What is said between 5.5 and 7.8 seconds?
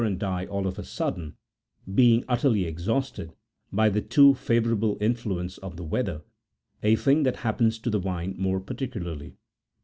of the weather, a thing that happens